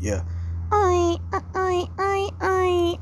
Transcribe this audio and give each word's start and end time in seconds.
Yeah. 0.00 0.22
Oi, 0.72 1.20
oi, 1.36 1.88
oi, 2.00 2.16
oi, 2.40 2.96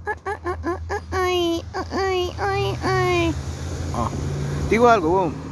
oi, 1.15 1.15
oi, 1.15 1.63
oi, 1.95 2.35
oi, 2.43 2.77
oi. 2.83 3.35
Ah, 3.95 4.11
digo 4.69 4.89
algo, 4.89 5.09
boom. 5.09 5.48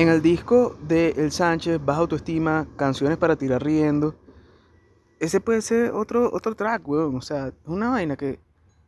En 0.00 0.08
el 0.08 0.22
disco 0.22 0.78
de 0.80 1.10
El 1.18 1.30
Sánchez, 1.30 1.78
Baja 1.84 2.00
Autoestima, 2.00 2.66
Canciones 2.76 3.18
para 3.18 3.36
tirar 3.36 3.62
riendo, 3.62 4.14
ese 5.18 5.42
puede 5.42 5.60
ser 5.60 5.90
otro, 5.90 6.30
otro 6.32 6.54
track, 6.54 6.88
weón. 6.88 7.16
O 7.16 7.20
sea, 7.20 7.48
es 7.48 7.54
una 7.66 7.90
vaina 7.90 8.16
que 8.16 8.40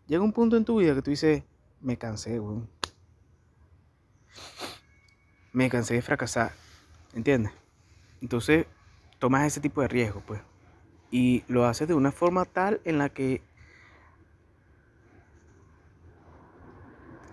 llega 0.06 0.24
un 0.24 0.32
punto 0.32 0.56
en 0.56 0.64
tu 0.64 0.78
vida 0.78 0.94
que 0.94 1.02
tú 1.02 1.10
dices, 1.10 1.42
me 1.82 1.98
cansé, 1.98 2.40
weón. 2.40 2.66
Me 5.52 5.68
cansé 5.68 5.92
de 5.92 6.00
fracasar, 6.00 6.52
¿entiendes? 7.12 7.52
Entonces, 8.22 8.64
tomas 9.18 9.46
ese 9.46 9.60
tipo 9.60 9.82
de 9.82 9.88
riesgo, 9.88 10.22
pues. 10.26 10.40
Y 11.10 11.44
lo 11.46 11.66
haces 11.66 11.88
de 11.88 11.92
una 11.92 12.10
forma 12.10 12.46
tal 12.46 12.80
en 12.86 12.96
la 12.96 13.10
que 13.10 13.42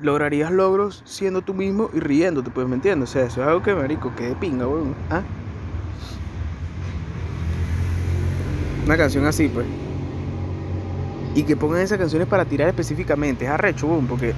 lograrías 0.01 0.51
logros 0.51 1.01
siendo 1.05 1.41
tú 1.41 1.53
mismo 1.53 1.89
y 1.93 1.99
riéndote, 1.99 2.49
pues, 2.51 2.67
¿me 2.67 2.75
entiendes? 2.75 3.09
O 3.09 3.11
sea, 3.11 3.25
eso 3.25 3.41
es 3.41 3.47
algo 3.47 3.61
que, 3.61 3.73
marico, 3.73 4.13
que 4.15 4.29
de 4.29 4.35
pinga, 4.35 4.67
weón. 4.67 4.95
¿Ah? 5.09 5.21
Una 8.85 8.97
canción 8.97 9.25
así, 9.25 9.47
pues. 9.47 9.67
Y 11.35 11.43
que 11.43 11.55
pongan 11.55 11.81
esas 11.81 11.97
canciones 11.97 12.27
para 12.27 12.45
tirar 12.45 12.67
específicamente. 12.69 13.45
Es 13.45 13.51
arrecho, 13.51 13.87
weón, 13.87 14.07
porque 14.07 14.33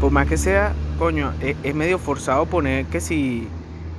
por 0.00 0.10
más 0.12 0.28
que 0.28 0.36
sea, 0.36 0.74
coño, 0.98 1.32
es, 1.40 1.56
es, 1.62 1.74
medio 1.74 1.98
forzado 1.98 2.46
poner 2.46 2.86
que 2.86 3.00
si... 3.00 3.48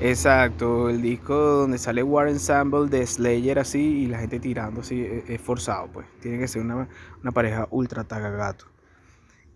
Exacto, 0.01 0.89
el 0.89 1.01
disco 1.01 1.35
donde 1.35 1.77
sale 1.77 2.01
War 2.03 2.29
Ensemble 2.29 2.87
de 2.87 3.05
Slayer 3.05 3.59
así 3.59 3.79
y 3.79 4.05
la 4.05 4.19
gente 4.19 4.39
tirando 4.39 4.79
así, 4.79 5.05
es, 5.27 5.41
forzado, 5.41 5.87
pues. 5.91 6.05
Tiene 6.21 6.39
que 6.39 6.47
ser 6.47 6.61
una, 6.61 6.87
una 7.21 7.31
pareja 7.33 7.67
ultra 7.69 8.05
tagagato. 8.05 8.65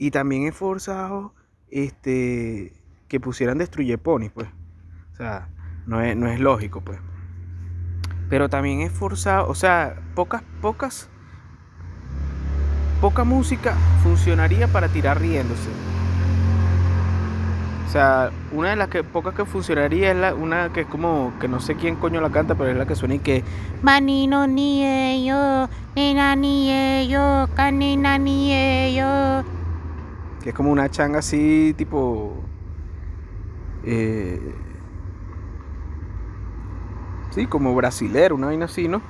Y 0.04 0.12
también 0.12 0.46
es 0.46 0.54
forzado 0.54 1.34
este, 1.72 2.74
que 3.08 3.22
pusieran 3.22 3.58
Destruye 3.58 3.98
Pony, 3.98 4.28
pues. 4.34 4.50
O 5.14 5.16
sea, 5.16 5.48
no 5.88 6.02
es, 6.02 6.18
no 6.18 6.28
es 6.28 6.42
lógico, 6.42 6.82
pues. 6.82 7.00
Pero 8.30 8.50
también 8.50 8.82
es 8.82 8.92
forzado, 8.92 9.48
o 9.48 9.56
sea, 9.56 9.96
pocas, 10.14 10.44
pocas, 10.62 11.08
poca 13.00 13.24
música 13.24 13.76
funcionaría 14.04 14.68
para 14.68 14.90
tirar 14.90 15.22
riéndose. 15.22 15.70
O 17.88 17.90
sea, 17.90 18.30
una 18.52 18.72
de 18.72 18.76
las 18.76 18.90
que 18.90 19.06
pocas 19.06 19.34
que 19.34 19.46
funcionaría 19.46 20.12
es 20.12 20.18
la, 20.18 20.34
una 20.34 20.74
que 20.74 20.82
es 20.82 20.88
como 20.88 21.32
que 21.40 21.48
no 21.48 21.62
sé 21.62 21.76
quién 21.76 21.96
coño 21.96 22.20
la 22.20 22.30
canta, 22.30 22.56
pero 22.56 22.72
es 22.72 22.76
la 22.76 22.86
que 22.86 22.96
suena 22.98 23.16
y 23.16 23.20
que 23.20 23.46
Manino 23.82 24.48
ni 24.48 24.84
ello, 24.84 25.70
nena 25.96 26.36
ni 26.36 26.70
ello, 26.74 27.48
canina 27.56 28.18
ni 28.18 28.52
ello. 28.52 29.46
Que 30.44 30.50
es 30.50 30.56
como 30.56 30.72
una 30.72 30.90
changa 30.90 31.20
así, 31.20 31.74
tipo. 31.78 32.34
Eh, 33.86 34.54
sí, 37.32 37.48
como 37.48 37.74
brasilero, 37.74 38.36
una 38.36 38.48
vaina 38.48 38.66
así, 38.66 38.90
¿no? 38.90 39.02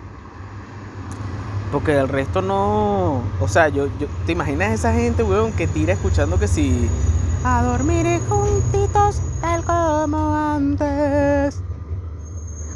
Porque 1.72 1.94
del 1.94 2.08
resto 2.08 2.44
no. 2.44 3.24
O 3.40 3.48
sea, 3.48 3.70
yo, 3.70 3.88
yo. 3.98 4.06
¿Te 4.28 4.34
imaginas 4.34 4.74
esa 4.74 4.94
gente, 4.94 5.24
weón, 5.24 5.54
que 5.54 5.66
tira 5.66 5.94
escuchando 5.94 6.38
que 6.38 6.48
si. 6.48 6.88
A 7.44 7.64
dormir 7.64 8.22
juntitos, 8.30 9.20
tal 9.42 9.64
como 9.64 10.36
antes. 10.36 11.64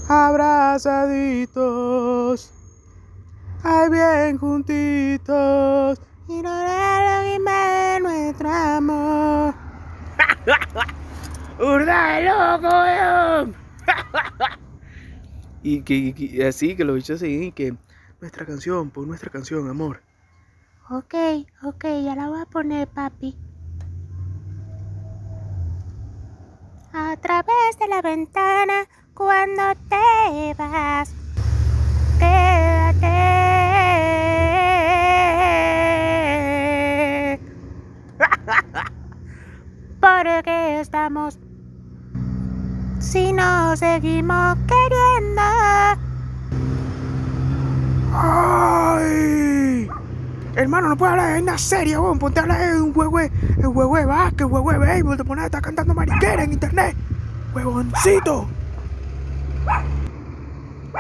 Abrazaditos. 0.10 2.52
Ay, 3.64 3.90
bien 3.90 4.40
juntitos. 4.40 6.02
¡Urda 11.78 12.16
de 12.16 12.24
loco, 12.24 12.70
weón! 12.70 13.56
y 15.62 15.84
que, 15.84 16.44
así, 16.48 16.76
que 16.76 16.84
los 16.84 16.96
bichos 16.96 17.20
siguen 17.20 17.44
y 17.44 17.52
que 17.52 17.76
nuestra 18.20 18.48
canción, 18.48 18.90
por 18.90 19.06
nuestra 19.06 19.30
canción, 19.30 19.70
amor. 19.70 20.02
Ok, 20.90 21.14
ok, 21.62 21.84
ya 22.04 22.16
la 22.16 22.30
voy 22.30 22.42
a 22.42 22.46
poner, 22.48 22.88
papi. 22.88 23.38
A 26.94 27.16
través 27.18 27.78
de 27.78 27.88
la 27.88 28.02
ventana, 28.02 28.88
cuando 29.14 29.62
te 29.88 30.56
vas, 30.58 31.14
quédate. 32.18 32.98
Porque 40.02 40.80
estamos 40.80 41.38
si 43.08 43.32
nos 43.32 43.80
seguimos 43.80 44.58
queriendo. 44.68 45.42
¡Ay! 48.14 49.88
Hermano, 50.56 50.90
no 50.90 50.98
puedes 50.98 51.14
hablar 51.14 51.36
de 51.36 51.42
una 51.42 51.58
serie, 51.58 51.98
weón. 51.98 52.20
Ponte 52.20 52.40
a 52.40 52.44
hablar 52.44 52.74
de 52.74 52.82
un 52.82 52.94
juego 52.94 53.20
de, 53.20 53.30
juego 53.64 53.96
de 53.96 54.06
básquet, 54.06 54.48
juego 54.48 54.72
de 54.72 54.78
béisbol. 54.80 55.18
Te 55.18 55.24
pones 55.24 55.44
a 55.44 55.46
estar 55.46 55.62
cantando 55.62 55.94
mariquera 55.94 56.44
en 56.44 56.52
internet. 56.52 56.96
¡Huevoncito! 57.56 58.48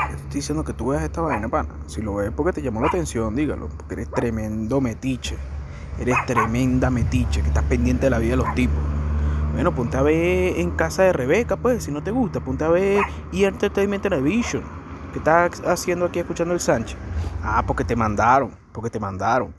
Estoy 0.09 0.41
diciendo 0.41 0.63
que 0.63 0.73
tú 0.73 0.89
veas 0.89 1.03
esta 1.03 1.21
vaina, 1.21 1.49
pana. 1.49 1.69
Si 1.87 2.01
lo 2.01 2.15
ves 2.15 2.31
porque 2.33 2.53
te 2.53 2.61
llamó 2.61 2.79
la 2.79 2.87
atención, 2.87 3.35
dígalo. 3.35 3.67
Porque 3.67 3.95
eres 3.95 4.11
tremendo 4.11 4.79
metiche. 4.79 5.37
Eres 5.99 6.15
tremenda 6.25 6.89
metiche 6.89 7.41
que 7.41 7.47
estás 7.47 7.63
pendiente 7.63 8.05
de 8.05 8.11
la 8.11 8.19
vida 8.19 8.31
de 8.31 8.37
los 8.37 8.53
tipos. 8.55 8.77
Bueno, 9.57 9.73
ponte 9.73 9.97
a 9.97 10.03
ver 10.03 10.59
en 10.59 10.69
casa 10.69 11.01
de 11.01 11.13
Rebeca, 11.13 11.57
pues, 11.57 11.85
si 11.85 11.91
no 11.91 12.03
te 12.03 12.11
gusta. 12.11 12.39
Ponte 12.39 12.63
a 12.63 12.69
ver 12.69 13.01
y 13.31 13.45
Entertainment 13.45 14.03
Television. 14.03 14.63
¿Qué 15.11 15.17
estás 15.17 15.61
haciendo 15.61 16.05
aquí 16.05 16.19
escuchando 16.19 16.53
el 16.53 16.59
Sánchez? 16.59 16.95
Ah, 17.41 17.63
porque 17.65 17.83
te 17.83 17.95
mandaron, 17.95 18.51
porque 18.71 18.91
te 18.91 18.99
mandaron. 18.99 19.55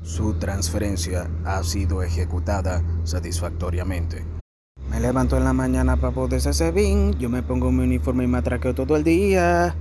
Su 0.00 0.34
transferencia 0.34 1.28
ha 1.44 1.60
sido 1.64 2.04
ejecutada 2.04 2.84
satisfactoriamente. 3.02 4.24
Me 4.88 5.00
levanto 5.00 5.36
en 5.36 5.42
la 5.42 5.52
mañana 5.52 5.96
para 5.96 6.14
poder 6.14 6.46
hacer 6.48 6.72
bien. 6.72 7.18
Yo 7.18 7.28
me 7.28 7.42
pongo 7.42 7.72
mi 7.72 7.82
uniforme 7.82 8.22
y 8.22 8.28
me 8.28 8.38
atraqueo 8.38 8.76
todo 8.76 8.94
el 8.94 9.02
día. 9.02 9.74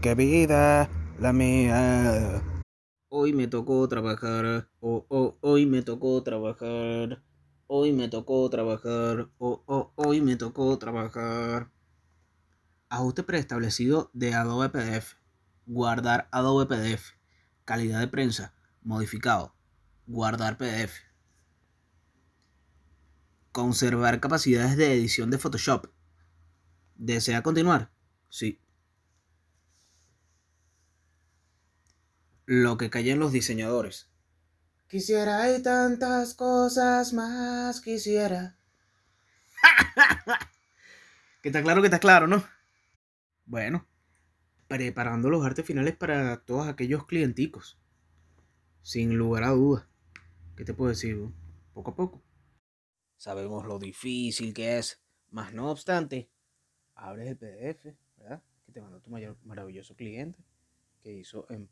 ¡Qué 0.00 0.16
vida 0.16 0.90
la 1.20 1.32
mía! 1.32 2.42
Hoy 3.08 3.32
me 3.32 3.46
tocó 3.46 3.86
trabajar. 3.86 4.66
Oh, 4.80 5.06
oh, 5.10 5.36
hoy 5.42 5.64
me 5.64 5.82
tocó 5.82 6.20
trabajar. 6.24 7.22
Hoy 7.68 7.92
me 7.92 8.08
tocó 8.08 8.48
trabajar. 8.48 9.28
Hoy 9.38 10.20
me 10.20 10.36
tocó 10.36 10.78
trabajar. 10.78 11.72
Ajuste 12.88 13.24
preestablecido 13.24 14.10
de 14.14 14.34
Adobe 14.34 14.68
PDF. 14.68 15.14
Guardar 15.66 16.28
Adobe 16.30 16.66
PDF. 16.66 17.14
Calidad 17.64 17.98
de 17.98 18.06
prensa. 18.06 18.54
Modificado. 18.82 19.56
Guardar 20.06 20.58
PDF. 20.58 20.94
Conservar 23.50 24.20
capacidades 24.20 24.76
de 24.76 24.92
edición 24.92 25.30
de 25.30 25.38
Photoshop. 25.38 25.86
¿Desea 26.94 27.42
continuar? 27.42 27.90
Sí. 28.28 28.60
Lo 32.44 32.76
que 32.76 32.90
callan 32.90 33.18
los 33.18 33.32
diseñadores. 33.32 34.08
Quisiera 34.88 35.42
hay 35.42 35.62
tantas 35.62 36.34
cosas 36.34 37.12
más, 37.12 37.80
quisiera. 37.80 38.56
que 41.42 41.48
está 41.48 41.60
claro 41.60 41.80
que 41.80 41.88
está 41.88 41.98
claro, 41.98 42.28
¿no? 42.28 42.44
Bueno, 43.46 43.84
preparando 44.68 45.28
los 45.28 45.44
artes 45.44 45.66
finales 45.66 45.96
para 45.96 46.44
todos 46.44 46.68
aquellos 46.68 47.04
clienticos. 47.04 47.80
Sin 48.82 49.18
lugar 49.18 49.42
a 49.42 49.50
dudas. 49.50 49.88
¿Qué 50.56 50.64
te 50.64 50.72
puedo 50.72 50.90
decir? 50.90 51.18
Poco 51.74 51.90
a 51.90 51.96
poco. 51.96 52.22
Sabemos 53.16 53.66
lo 53.66 53.80
difícil 53.80 54.54
que 54.54 54.78
es. 54.78 55.02
Más 55.30 55.52
no 55.52 55.68
obstante, 55.70 56.30
abres 56.94 57.26
el 57.26 57.36
PDF, 57.36 57.96
¿verdad? 58.18 58.40
Que 58.64 58.72
te 58.72 58.80
mandó 58.80 59.00
tu 59.00 59.10
mayor, 59.10 59.36
maravilloso 59.42 59.96
cliente 59.96 60.44
que 61.02 61.12
hizo 61.12 61.46
en 61.50 61.68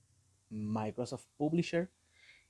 Microsoft 0.50 1.26
Publisher 1.36 1.90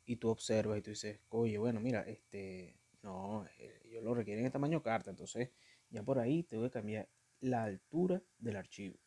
y 0.04 0.16
tú 0.16 0.28
observas 0.30 0.78
y 0.78 0.82
tú 0.82 0.90
dices, 0.90 1.20
oye, 1.28 1.58
bueno, 1.58 1.80
mira, 1.80 2.02
este, 2.02 2.78
No, 3.04 3.44
eh, 3.58 3.82
ellos 3.84 4.02
lo 4.02 4.14
requieren 4.14 4.46
en 4.46 4.50
tamaño 4.50 4.82
carta, 4.82 5.10
entonces 5.10 5.50
ya 5.90 6.02
por 6.02 6.18
ahí 6.18 6.42
tengo 6.42 6.64
que 6.64 6.70
cambiar 6.70 7.06
la 7.40 7.64
altura 7.64 8.22
del 8.38 8.56
archivo. 8.56 8.98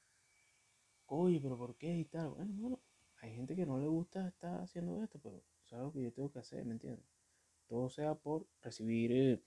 Oye, 1.07 1.39
pero 1.41 1.57
¿por 1.57 1.75
qué 1.77 1.97
y 1.97 2.05
tal? 2.05 2.29
Bueno, 2.29 2.53
bueno, 2.57 2.79
hay 3.21 3.33
gente 3.33 3.55
que 3.55 3.65
no 3.65 3.79
le 3.79 3.88
gusta 3.88 4.27
estar 4.27 4.61
haciendo 4.61 5.01
esto, 5.01 5.19
pero 5.19 5.44
es 5.65 5.73
algo 5.73 5.91
que 5.91 6.03
yo 6.03 6.13
tengo 6.13 6.31
que 6.31 6.38
hacer, 6.38 6.63
¿me 6.63 6.73
entiendes? 6.73 7.07
Todo 7.65 7.89
sea 7.89 8.13
por 8.13 8.47
recibir 8.61 9.11
eh, 9.11 9.41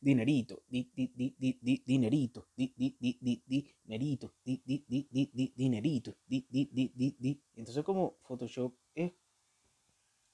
dinerito, 0.00 0.62
di, 0.68 0.88
di, 0.94 1.12
di, 1.12 1.34
di, 1.36 1.58
di, 1.60 1.82
dinerito, 1.84 2.48
di, 2.54 2.72
di, 2.76 2.96
di, 3.00 3.18
di, 3.20 3.42
di, 3.44 3.74
dinerito, 3.82 4.34
di, 4.44 4.62
di, 4.64 4.84
di, 4.86 5.08
di, 5.10 5.30
di, 5.32 5.52
dinerito, 5.56 6.16
di, 6.24 6.46
di, 6.48 6.68
di, 6.72 6.92
di, 6.94 7.16
di. 7.18 7.42
Entonces 7.56 7.82
como 7.82 8.18
Photoshop 8.22 8.72
es 8.94 9.12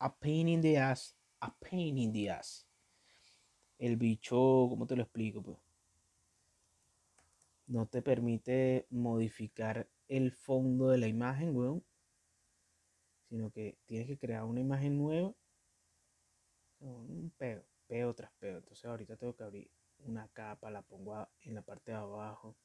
a 0.02 0.12
pain 0.18 0.48
in 0.48 0.60
the 0.60 0.76
ass, 0.76 1.16
a 1.40 1.54
pain 1.60 1.96
in 1.96 2.12
the 2.12 2.28
ass. 2.28 2.66
El 3.78 3.96
bicho, 3.96 4.66
¿cómo 4.68 4.84
te 4.84 4.96
lo 4.96 5.04
explico? 5.04 5.40
Pues? 5.42 5.58
No 7.68 7.86
te 7.86 8.02
permite 8.02 8.88
modificar 8.90 9.88
el 10.08 10.32
fondo 10.32 10.88
de 10.88 10.98
la 10.98 11.06
imagen, 11.06 11.56
weón. 11.56 11.84
Sino 13.28 13.52
que 13.52 13.78
tienes 13.86 14.08
que 14.08 14.18
crear 14.18 14.42
una 14.42 14.60
imagen 14.60 14.98
nueva. 14.98 15.32
Un 16.80 17.32
peo, 17.38 17.64
peo 17.86 18.12
tras 18.12 18.32
peo. 18.40 18.58
Entonces 18.58 18.84
ahorita 18.84 19.16
tengo 19.16 19.36
que 19.36 19.44
abrir 19.44 19.70
una 19.98 20.26
capa, 20.32 20.68
la 20.68 20.82
pongo 20.82 21.28
en 21.42 21.54
la 21.54 21.62
parte 21.62 21.92
de 21.92 21.98
abajo. 21.98 22.56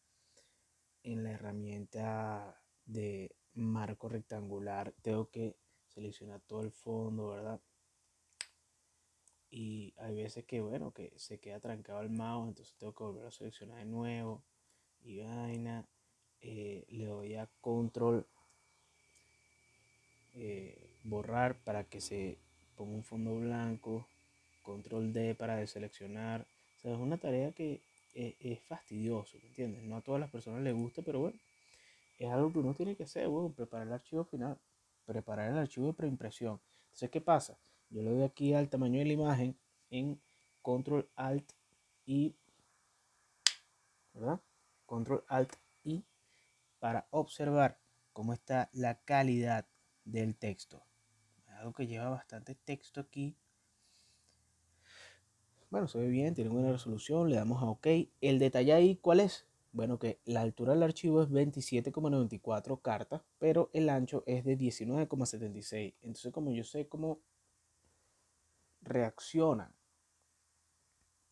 En 1.04 1.24
la 1.24 1.34
herramienta 1.34 2.60
de 2.84 3.36
marco 3.54 4.10
rectangular 4.10 4.96
tengo 5.04 5.30
que 5.30 5.56
seleccionar 5.98 6.40
todo 6.42 6.62
el 6.62 6.72
fondo, 6.72 7.30
¿verdad? 7.30 7.60
Y 9.50 9.96
hay 9.98 10.16
veces 10.16 10.46
que, 10.46 10.62
bueno, 10.62 10.92
que 10.92 11.12
se 11.16 11.40
queda 11.40 11.60
trancado 11.60 12.02
el 12.02 12.10
mouse, 12.10 12.50
entonces 12.50 12.76
tengo 12.78 12.94
que 12.94 13.04
volver 13.04 13.26
a 13.26 13.32
seleccionar 13.32 13.80
de 13.80 13.86
nuevo. 13.86 14.44
Y 15.04 15.22
vaina. 15.22 15.86
eh, 16.42 16.86
le 16.90 17.06
doy 17.06 17.36
a 17.36 17.48
control 17.62 18.28
eh, 20.36 20.78
borrar 21.04 21.56
para 21.56 21.84
que 21.84 22.00
se 22.00 22.38
ponga 22.76 22.94
un 22.94 23.04
fondo 23.04 23.36
blanco. 23.36 24.06
Control 24.62 25.14
D 25.14 25.34
para 25.34 25.56
deseleccionar. 25.56 26.42
O 26.42 26.82
sea, 26.82 26.94
es 26.94 27.00
una 27.00 27.18
tarea 27.18 27.52
que 27.54 27.82
es, 28.14 28.36
es 28.40 28.60
fastidioso, 28.62 29.38
¿me 29.42 29.48
entiendes? 29.48 29.82
No 29.84 29.98
a 29.98 30.02
todas 30.02 30.22
las 30.22 30.30
personas 30.30 30.62
les 30.62 30.76
gusta, 30.76 31.02
pero 31.02 31.22
bueno, 31.22 31.40
es 32.20 32.30
algo 32.30 32.52
que 32.52 32.60
uno 32.60 32.76
tiene 32.76 32.96
que 32.96 33.04
hacer, 33.04 33.28
bueno, 33.28 33.50
preparar 33.50 33.88
el 33.88 33.94
archivo 33.94 34.26
final, 34.26 34.58
preparar 35.08 35.50
el 35.50 35.58
archivo 35.58 35.88
de 35.88 35.94
preimpresión. 35.94 36.62
Entonces, 36.84 37.10
¿qué 37.10 37.22
pasa? 37.22 37.58
Yo 37.90 38.04
le 38.04 38.12
doy 38.12 38.24
aquí 38.24 38.54
al 38.54 38.70
tamaño 38.70 39.00
de 39.00 39.06
la 39.06 39.14
imagen 39.14 39.58
en 39.90 40.22
Control 40.62 41.10
Alt 41.16 41.54
y, 42.06 42.36
¿verdad? 44.14 44.42
Control 44.86 45.24
Alt 45.28 45.56
y 45.84 46.04
para 46.80 47.08
observar 47.12 47.80
cómo 48.12 48.34
está 48.34 48.70
la 48.74 49.00
calidad 49.00 49.66
del 50.04 50.36
texto. 50.36 50.84
Algo 51.48 51.74
que 51.74 51.88
lleva 51.88 52.10
bastante 52.10 52.54
texto 52.54 53.00
aquí. 53.00 53.36
Bueno, 55.70 55.88
se 55.88 55.98
ve 55.98 56.08
bien, 56.08 56.36
tiene 56.36 56.50
buena 56.50 56.72
resolución, 56.72 57.30
le 57.30 57.36
damos 57.36 57.62
a 57.64 57.66
OK. 57.66 57.88
El 58.22 58.40
detalle 58.40 58.74
ahí, 58.74 58.96
¿cuál 58.98 59.22
es? 59.22 59.48
Bueno, 59.78 60.00
que 60.00 60.20
la 60.26 60.42
altura 60.42 60.74
del 60.74 60.82
archivo 60.82 61.22
es 61.22 61.30
27,94 61.30 62.82
cartas, 62.82 63.22
pero 63.38 63.70
el 63.74 63.90
ancho 63.90 64.24
es 64.26 64.44
de 64.44 64.58
19,76. 64.58 65.94
Entonces, 66.02 66.34
como 66.34 66.52
yo 66.52 66.64
sé 66.64 66.88
cómo 66.90 67.22
reacciona 68.82 69.72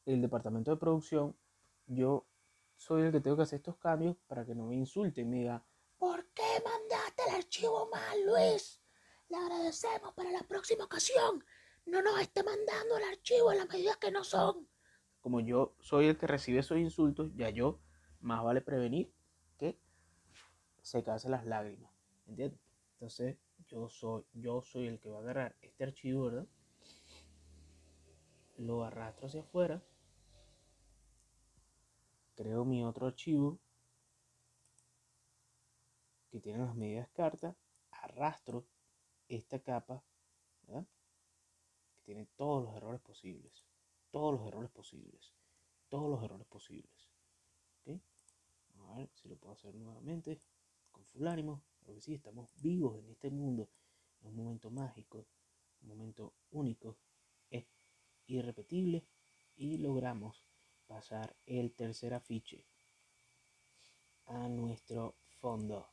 el 0.06 0.22
departamento 0.22 0.70
de 0.70 0.78
producción, 0.78 1.36
yo 1.88 2.28
soy 2.76 3.02
el 3.02 3.12
que 3.12 3.20
tengo 3.20 3.36
que 3.36 3.42
hacer 3.42 3.58
estos 3.58 3.78
cambios 3.78 4.16
para 4.28 4.46
que 4.46 4.54
no 4.54 4.68
me 4.68 4.76
insulten 4.76 5.26
y 5.26 5.30
me 5.32 5.38
digan, 5.38 5.64
¿Por 5.98 6.28
qué 6.28 6.44
mandaste 6.64 7.24
el 7.28 7.36
archivo 7.38 7.90
mal, 7.92 8.26
Luis? 8.28 8.80
Le 9.28 9.38
agradecemos 9.38 10.14
para 10.14 10.30
la 10.30 10.44
próxima 10.44 10.84
ocasión. 10.84 11.44
No 11.88 12.00
nos 12.04 12.20
esté 12.22 12.44
mandando 12.44 12.96
el 12.98 13.06
archivo 13.06 13.52
en 13.52 13.58
las 13.58 13.70
medidas 13.70 13.98
que 13.98 14.12
no 14.12 14.24
son. 14.24 14.70
como 15.20 15.40
yo 15.40 15.76
soy 15.80 16.06
el 16.06 16.18
que 16.20 16.28
recibe 16.28 16.60
esos 16.60 16.78
insultos, 16.78 17.32
ya 17.36 17.50
yo 17.50 17.80
más 18.26 18.44
vale 18.44 18.60
prevenir 18.60 19.14
que 19.58 19.80
secarse 20.82 21.30
las 21.30 21.46
lágrimas, 21.46 21.94
¿entiendes? 22.26 22.60
Entonces 22.94 23.38
yo 23.68 23.88
soy, 23.88 24.26
yo 24.34 24.64
soy 24.64 24.88
el 24.88 25.00
que 25.00 25.10
va 25.10 25.20
a 25.20 25.22
agarrar 25.22 25.56
este 25.62 25.84
archivo, 25.84 26.26
¿verdad? 26.26 26.48
Lo 28.58 28.84
arrastro 28.84 29.28
hacia 29.28 29.42
afuera, 29.42 29.84
creo 32.36 32.66
mi 32.66 32.84
otro 32.84 33.06
archivo 33.06 33.60
que 36.32 36.40
tiene 36.40 36.60
las 36.66 36.76
medidas 36.76 37.08
cartas, 37.10 37.56
arrastro 37.92 38.66
esta 39.28 39.60
capa, 39.60 40.04
¿verdad? 40.64 40.88
Que 41.94 42.02
tiene 42.06 42.26
todos 42.36 42.64
los 42.64 42.76
errores 42.76 43.02
posibles, 43.02 43.66
todos 44.10 44.34
los 44.34 44.48
errores 44.48 44.72
posibles, 44.72 45.32
todos 45.90 46.10
los 46.10 46.24
errores 46.24 46.48
posibles. 46.48 47.10
¿ok? 47.86 48.02
A 48.90 48.98
ver 48.98 49.10
si 49.14 49.28
lo 49.28 49.36
puedo 49.36 49.54
hacer 49.54 49.76
nuevamente 49.76 50.40
con 50.92 51.06
full 51.06 51.28
ánimo. 51.28 51.64
Porque 51.84 52.02
sí, 52.02 52.14
estamos 52.16 52.50
vivos 52.62 52.98
en 52.98 53.10
este 53.10 53.30
mundo. 53.30 53.70
Es 54.20 54.28
un 54.28 54.36
momento 54.36 54.72
mágico, 54.72 55.28
un 55.82 55.90
momento 55.90 56.34
único, 56.52 56.98
es 57.52 57.66
irrepetible 58.26 59.06
y 59.56 59.78
logramos 59.78 60.44
pasar 60.88 61.36
el 61.46 61.74
tercer 61.74 62.14
afiche 62.14 62.66
a 64.26 64.48
nuestro 64.50 65.16
fondo 65.40 65.88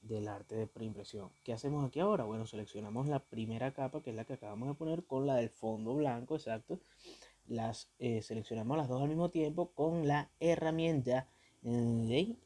del 0.00 0.28
arte 0.28 0.54
de 0.56 0.66
preimpresión. 0.66 1.30
¿Qué 1.42 1.52
hacemos 1.52 1.84
aquí 1.84 2.00
ahora? 2.00 2.24
Bueno, 2.24 2.46
seleccionamos 2.46 3.06
la 3.08 3.20
primera 3.20 3.72
capa, 3.72 4.02
que 4.02 4.10
es 4.10 4.16
la 4.16 4.24
que 4.24 4.34
acabamos 4.34 4.68
de 4.68 4.74
poner, 4.74 5.04
con 5.04 5.26
la 5.26 5.36
del 5.36 5.50
fondo 5.50 5.94
blanco, 5.94 6.36
exacto. 6.36 6.80
Las 7.46 7.90
eh, 7.98 8.22
seleccionamos 8.22 8.76
las 8.76 8.88
dos 8.88 9.02
al 9.02 9.08
mismo 9.08 9.30
tiempo 9.30 9.72
con 9.72 10.06
la 10.06 10.30
herramienta 10.38 11.28
¿te 11.62 12.36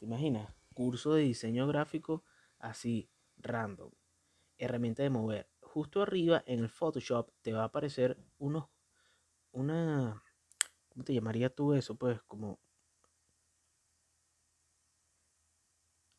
imaginas? 0.00 0.54
Curso 0.74 1.14
de 1.14 1.22
diseño 1.22 1.66
gráfico 1.66 2.24
así, 2.58 3.10
random. 3.36 3.90
Herramienta 4.56 5.02
de 5.02 5.10
mover. 5.10 5.50
Justo 5.60 6.02
arriba 6.02 6.42
en 6.46 6.60
el 6.60 6.68
Photoshop 6.68 7.30
te 7.42 7.52
va 7.52 7.62
a 7.62 7.66
aparecer 7.66 8.18
unos, 8.38 8.68
una, 9.52 10.22
¿cómo 10.88 11.04
te 11.04 11.14
llamaría 11.14 11.54
tú 11.54 11.74
eso? 11.74 11.96
Pues 11.96 12.22
como 12.22 12.58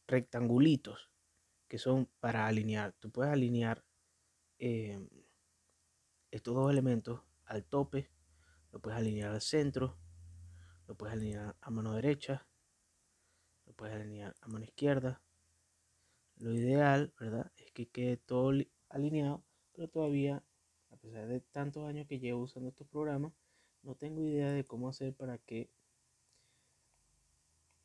rectangulitos 0.07 1.09
que 1.67 1.77
son 1.77 2.09
para 2.19 2.47
alinear. 2.47 2.93
Tú 2.93 3.11
puedes 3.11 3.31
alinear 3.31 3.83
eh, 4.57 4.99
estos 6.31 6.55
dos 6.55 6.71
elementos 6.71 7.21
al 7.45 7.63
tope, 7.65 8.09
lo 8.71 8.79
puedes 8.79 8.99
alinear 8.99 9.31
al 9.31 9.41
centro, 9.41 9.97
lo 10.89 10.95
puedes 10.95 11.13
alinear 11.13 11.55
a 11.61 11.69
mano 11.69 11.93
derecha, 11.93 12.47
lo 13.67 13.73
puedes 13.73 13.95
alinear 13.95 14.35
a 14.41 14.47
mano 14.47 14.65
izquierda. 14.65 15.21
Lo 16.37 16.51
ideal, 16.51 17.13
¿verdad? 17.19 17.51
Es 17.57 17.71
que 17.71 17.87
quede 17.87 18.17
todo 18.17 18.51
li- 18.51 18.71
alineado, 18.89 19.43
pero 19.71 19.87
todavía, 19.87 20.43
a 20.89 20.95
pesar 20.97 21.27
de 21.27 21.41
tantos 21.41 21.87
años 21.87 22.07
que 22.07 22.17
llevo 22.17 22.41
usando 22.41 22.69
estos 22.69 22.87
programas, 22.87 23.33
no 23.83 23.93
tengo 23.93 24.23
idea 24.23 24.51
de 24.51 24.63
cómo 24.63 24.89
hacer 24.89 25.13
para 25.13 25.37
que 25.37 25.69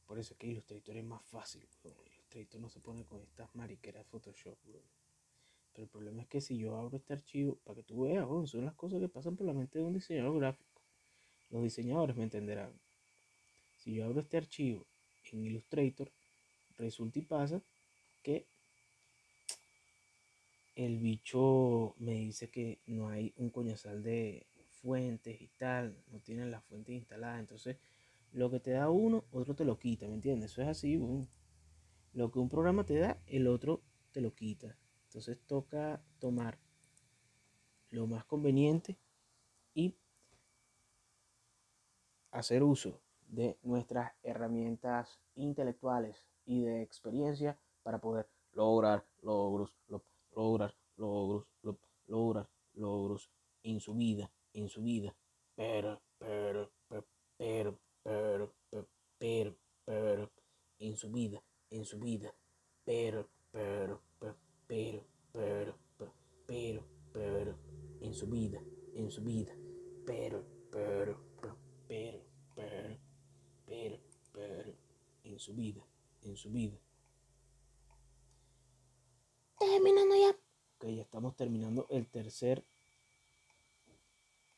por 0.07 0.19
eso 0.19 0.33
es 0.33 0.39
que 0.39 0.47
Illustrator 0.47 0.97
es 0.97 1.05
más 1.05 1.23
fácil, 1.27 1.69
weón. 1.83 1.99
Illustrator 2.07 2.59
no 2.59 2.71
se 2.71 2.81
pone 2.81 3.05
con 3.05 3.21
estas 3.21 3.55
mariqueras 3.55 4.07
Photoshop. 4.07 4.57
Pero 4.65 5.85
el 5.85 5.89
problema 5.89 6.23
es 6.23 6.29
que 6.29 6.41
si 6.41 6.57
yo 6.57 6.75
abro 6.79 6.97
este 6.97 7.13
archivo, 7.13 7.57
para 7.65 7.77
que 7.77 7.83
tú 7.83 8.03
veas, 8.03 8.27
son 8.49 8.65
las 8.65 8.75
cosas 8.75 9.01
que 9.01 9.09
pasan 9.11 9.37
por 9.37 9.47
la 9.47 9.53
mente 9.53 9.79
de 9.79 9.85
un 9.85 9.93
diseñador 9.93 10.39
gráfico. 10.39 10.81
Los 11.51 11.63
diseñadores 11.63 12.17
me 12.17 12.25
entenderán. 12.25 12.84
Si 13.85 13.93
yo 13.93 14.07
abro 14.07 14.21
este 14.21 14.39
archivo 14.39 14.87
en 15.31 15.45
Illustrator, 15.45 16.11
resulta 16.79 17.19
y 17.19 17.23
pasa 17.23 17.61
que 18.23 18.47
el 20.75 20.99
bicho 20.99 21.95
me 21.99 22.15
dice 22.15 22.49
que 22.49 22.79
no 22.87 23.11
hay 23.11 23.35
un 23.37 23.51
coñazal 23.51 24.03
de 24.03 24.47
fuentes 24.81 25.39
y 25.39 25.49
tal, 25.59 25.95
no 26.11 26.19
tienen 26.21 26.51
las 26.51 26.65
fuentes 26.65 26.95
instaladas, 26.95 27.41
entonces 27.41 27.77
lo 28.33 28.51
que 28.51 28.59
te 28.59 28.71
da 28.71 28.89
uno, 28.89 29.25
otro 29.33 29.55
te 29.55 29.67
lo 29.67 29.79
quita, 29.79 30.09
¿me 30.09 30.15
entiendes? 30.15 30.53
Eso 30.53 30.63
es 30.63 30.69
así, 30.69 30.97
weón. 30.97 31.29
Lo 32.15 32.31
que 32.31 32.39
un 32.39 32.49
programa 32.49 32.87
te 32.87 32.97
da, 32.97 33.21
el 33.27 33.47
otro 33.47 33.83
te 34.13 34.23
lo 34.23 34.35
quita. 34.35 34.79
Entonces 35.09 35.37
toca 35.47 36.03
tomar 36.21 36.59
lo 37.91 38.07
más 38.07 38.25
conveniente 38.25 38.97
y 39.75 39.95
hacer 42.31 42.63
uso 42.63 43.04
de 43.29 43.59
nuestras 43.63 44.13
herramientas 44.23 45.19
intelectuales 45.37 46.27
y 46.47 46.63
de 46.63 46.83
experiencia 46.83 47.59
para 47.83 47.99
poder 48.01 48.29
lograr 48.53 49.05
logros, 49.23 49.75
lo- 49.89 50.05
lograr 50.35 50.75
logros, 50.97 51.47
lo- 51.63 51.79
lograr 52.07 52.49
logros 52.75 53.31
en 53.63 53.81
su 53.81 53.95
vida, 53.95 54.31
en 54.53 54.69
su 54.69 54.83
vida. 54.83 55.15
Pero 55.57 56.01
pero, 56.19 56.71
pero, 56.89 57.05
pero, 57.37 57.79
pero, 58.03 58.89
pero, 59.19 59.57
pero, 59.85 60.31
en 60.79 60.97
su 60.97 61.11
vida, 61.11 61.43
en 61.71 61.85
su 61.85 61.99
vida, 61.99 62.35
pero, 62.85 63.29
pero, 63.53 64.01
pero, 64.19 65.05
pero, 65.33 65.75
pero, 65.97 66.13
pero, 66.47 66.85
pero, 67.13 67.55
en 68.01 68.15
su 68.15 68.27
vida, 68.29 68.61
en 68.95 69.11
su 69.11 69.23
vida, 69.23 69.53
pero, 70.07 70.45
pero, 70.71 71.17
pero, 71.41 71.57
pero, 71.89 72.25
pero, 72.55 72.97
pero, 73.67 73.99
pero, 74.33 74.73
en 75.25 75.39
su 75.39 75.55
vida, 75.55 75.83
en 76.23 76.34
su 76.45 76.51
vida. 76.51 76.79
Terminando 79.59 80.15
ya. 80.15 80.31
Ok, 80.77 80.95
ya 80.95 81.03
estamos 81.03 81.35
terminando 81.37 81.87
el 81.89 82.07
tercer 82.07 82.63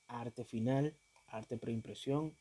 arte 0.08 0.44
final, 0.44 0.96
arte 1.28 1.56
preimpresión, 1.56 2.34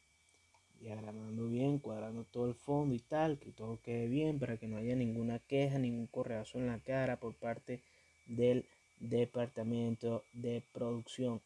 diagramando 0.80 1.48
bien, 1.48 1.78
cuadrando 1.78 2.24
todo 2.24 2.48
el 2.48 2.56
fondo 2.56 2.96
y 2.96 3.00
tal, 3.00 3.38
que 3.38 3.52
todo 3.52 3.80
quede 3.84 4.08
bien 4.08 4.40
para 4.40 4.58
que 4.58 4.68
no 4.68 4.78
haya 4.78 4.96
ninguna 4.96 5.38
queja, 5.38 5.78
ningún 5.78 6.08
correazo 6.08 6.58
en 6.58 6.66
la 6.66 6.80
cara 6.80 7.20
por 7.20 7.36
parte 7.36 7.84
del 8.26 8.66
departamento 9.00 10.24
de 10.34 10.64
producción 10.74 11.40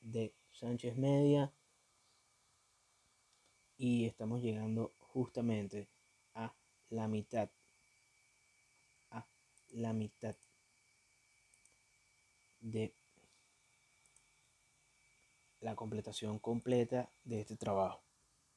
de 0.00 0.32
Sánchez 0.52 0.96
Media. 0.96 1.52
Y 3.76 4.06
estamos 4.06 4.40
llegando 4.40 4.92
justamente 5.12 5.88
la 6.92 7.08
mitad. 7.08 7.48
A 9.10 9.24
la 9.70 9.92
mitad 9.92 10.36
de 12.60 12.92
la 15.60 15.74
completación 15.74 16.38
completa 16.38 17.10
de 17.24 17.40
este 17.40 17.56
trabajo. 17.56 18.02